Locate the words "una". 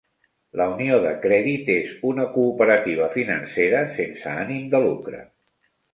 2.11-2.25